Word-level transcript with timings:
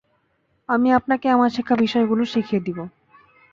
আমি 0.69 0.89
আপনাকে 0.91 1.27
আমার 1.29 1.49
শেখা 1.49 1.75
বিষয়গুলো 1.75 2.23
শিখিয়ে 2.25 2.61
দিব। 2.61 2.77